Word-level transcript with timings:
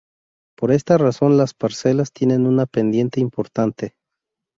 Por 0.57 0.71
esta 0.71 0.97
razón 0.97 1.37
las 1.37 1.53
parcelas 1.53 2.11
tienen 2.11 2.47
una 2.47 2.65
pendiente 2.65 3.19
importante. 3.19 3.93